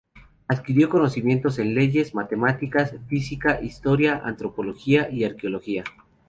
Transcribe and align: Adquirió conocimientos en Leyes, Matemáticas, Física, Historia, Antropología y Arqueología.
Adquirió 0.47 0.89
conocimientos 0.89 1.59
en 1.59 1.75
Leyes, 1.75 2.15
Matemáticas, 2.15 2.95
Física, 3.07 3.61
Historia, 3.61 4.19
Antropología 4.25 5.07
y 5.11 5.25
Arqueología. 5.25 5.83